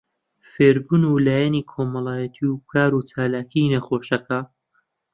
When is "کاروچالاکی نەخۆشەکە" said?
2.71-4.39